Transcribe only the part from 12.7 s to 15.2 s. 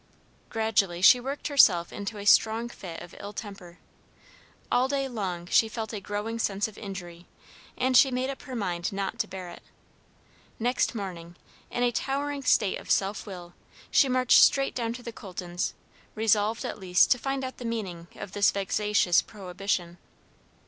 of self will, she marched straight down to the